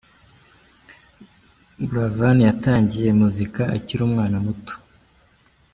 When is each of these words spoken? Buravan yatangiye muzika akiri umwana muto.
Buravan 1.87 2.37
yatangiye 2.49 3.09
muzika 3.19 3.61
akiri 3.75 4.01
umwana 4.07 4.37
muto. 4.45 4.75